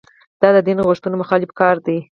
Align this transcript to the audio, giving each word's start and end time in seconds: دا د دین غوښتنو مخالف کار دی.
دا 0.41 0.49
د 0.55 0.57
دین 0.67 0.79
غوښتنو 0.87 1.15
مخالف 1.21 1.51
کار 1.59 1.75
دی. 1.85 1.97